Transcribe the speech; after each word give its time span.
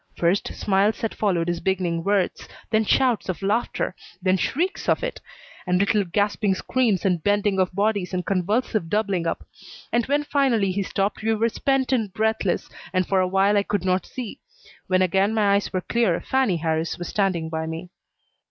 First, 0.17 0.47
smiles 0.55 1.01
had 1.01 1.13
followed 1.13 1.47
his 1.47 1.59
beginning 1.59 2.03
words, 2.03 2.49
then 2.71 2.83
shouts 2.85 3.29
of 3.29 3.43
laughter, 3.43 3.95
then 4.19 4.35
shrieks 4.35 4.89
of 4.89 5.03
it; 5.03 5.21
and 5.67 5.77
little 5.77 6.03
gasping 6.03 6.55
screams 6.55 7.05
and 7.05 7.23
bending 7.23 7.59
of 7.59 7.71
bodies 7.75 8.11
and 8.11 8.25
convulsive 8.25 8.89
doubling 8.89 9.27
up; 9.27 9.45
and 9.93 10.03
when 10.07 10.23
finally 10.23 10.71
he 10.71 10.81
stopped 10.81 11.21
we 11.21 11.35
were 11.35 11.49
spent 11.49 11.91
and 11.91 12.13
breathless, 12.13 12.67
and 12.91 13.07
for 13.07 13.19
a 13.19 13.27
while 13.27 13.55
I 13.55 13.61
could 13.61 13.85
not 13.85 14.07
see. 14.07 14.39
When 14.87 15.03
again 15.03 15.35
my 15.35 15.53
eyes 15.53 15.71
were 15.71 15.81
clear, 15.81 16.19
Fannie 16.19 16.57
Harris 16.57 16.97
was 16.97 17.07
standing 17.09 17.47
by 17.49 17.67
me. 17.67 17.89